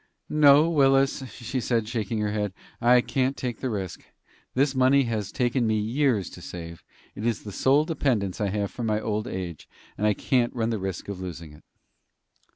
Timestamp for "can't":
3.01-3.37, 10.15-10.55